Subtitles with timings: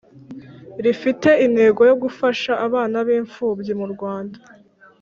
[0.83, 4.37] rifite intego yo gufasha abana b impfubyi mu Rwanda